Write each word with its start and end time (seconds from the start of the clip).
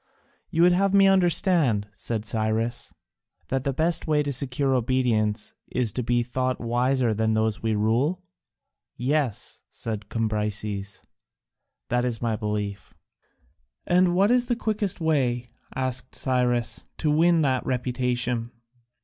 "You 0.49 0.63
would 0.63 0.71
have 0.71 0.95
me 0.95 1.05
understand," 1.07 1.87
said 1.95 2.25
Cyrus, 2.25 2.91
"that 3.49 3.63
the 3.63 3.71
best 3.71 4.07
way 4.07 4.23
to 4.23 4.33
secure 4.33 4.73
obedience 4.73 5.53
is 5.71 5.91
to 5.91 6.01
be 6.01 6.23
thought 6.23 6.59
wiser 6.59 7.13
than 7.13 7.35
those 7.35 7.61
we 7.61 7.75
rule?" 7.75 8.23
"Yes," 8.97 9.61
said 9.69 10.09
Cambyses, 10.09 11.03
"that 11.89 12.03
is 12.03 12.19
my 12.19 12.35
belief." 12.35 12.95
"And 13.85 14.15
what 14.15 14.31
is 14.31 14.47
the 14.47 14.55
quickest 14.55 14.99
way," 14.99 15.45
asked 15.75 16.15
Cyrus, 16.15 16.85
"to 16.97 17.11
win 17.11 17.43
that 17.43 17.63
reputation?" 17.63 18.49